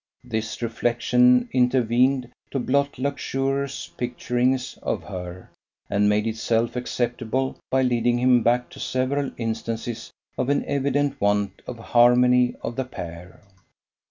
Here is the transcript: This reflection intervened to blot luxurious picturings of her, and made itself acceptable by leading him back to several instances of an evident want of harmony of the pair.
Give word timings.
This 0.23 0.63
reflection 0.63 1.47
intervened 1.53 2.31
to 2.49 2.57
blot 2.57 2.97
luxurious 2.97 3.87
picturings 3.87 4.79
of 4.81 5.03
her, 5.03 5.51
and 5.91 6.09
made 6.09 6.25
itself 6.25 6.75
acceptable 6.75 7.59
by 7.69 7.83
leading 7.83 8.17
him 8.17 8.41
back 8.41 8.71
to 8.71 8.79
several 8.79 9.29
instances 9.37 10.11
of 10.39 10.49
an 10.49 10.65
evident 10.65 11.21
want 11.21 11.61
of 11.67 11.77
harmony 11.77 12.55
of 12.63 12.77
the 12.77 12.85
pair. 12.85 13.41